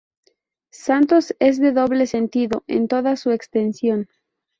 [0.73, 4.09] Santos es de doble sentido en toda su extensión.